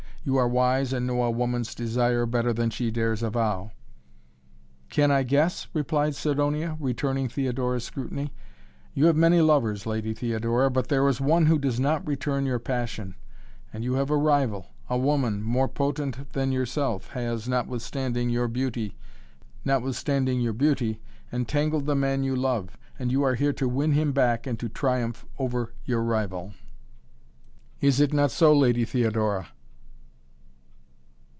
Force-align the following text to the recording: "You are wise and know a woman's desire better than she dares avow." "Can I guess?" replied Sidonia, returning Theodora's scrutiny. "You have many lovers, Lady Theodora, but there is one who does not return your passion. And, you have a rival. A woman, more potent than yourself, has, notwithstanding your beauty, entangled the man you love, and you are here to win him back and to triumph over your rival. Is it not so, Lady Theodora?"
"You 0.23 0.35
are 0.37 0.47
wise 0.47 0.93
and 0.93 1.07
know 1.07 1.23
a 1.23 1.31
woman's 1.31 1.73
desire 1.73 2.27
better 2.27 2.53
than 2.53 2.69
she 2.69 2.91
dares 2.91 3.23
avow." 3.23 3.71
"Can 4.87 5.09
I 5.09 5.23
guess?" 5.23 5.67
replied 5.73 6.13
Sidonia, 6.13 6.77
returning 6.79 7.27
Theodora's 7.27 7.85
scrutiny. 7.85 8.31
"You 8.93 9.07
have 9.07 9.15
many 9.15 9.41
lovers, 9.41 9.87
Lady 9.87 10.13
Theodora, 10.13 10.69
but 10.69 10.89
there 10.89 11.07
is 11.07 11.19
one 11.19 11.47
who 11.47 11.57
does 11.57 11.79
not 11.79 12.05
return 12.05 12.45
your 12.45 12.59
passion. 12.59 13.15
And, 13.73 13.83
you 13.83 13.95
have 13.95 14.11
a 14.11 14.15
rival. 14.15 14.67
A 14.91 14.95
woman, 14.97 15.41
more 15.41 15.67
potent 15.67 16.31
than 16.33 16.51
yourself, 16.51 17.07
has, 17.13 17.49
notwithstanding 17.49 18.29
your 18.29 18.47
beauty, 18.47 18.95
entangled 19.65 21.85
the 21.87 21.95
man 21.95 22.21
you 22.21 22.35
love, 22.35 22.77
and 22.99 23.11
you 23.11 23.23
are 23.23 23.33
here 23.33 23.53
to 23.53 23.67
win 23.67 23.93
him 23.93 24.11
back 24.11 24.45
and 24.45 24.59
to 24.59 24.69
triumph 24.69 25.25
over 25.39 25.73
your 25.85 26.03
rival. 26.03 26.53
Is 27.79 27.99
it 27.99 28.13
not 28.13 28.29
so, 28.29 28.55
Lady 28.55 28.85
Theodora?" 28.85 29.47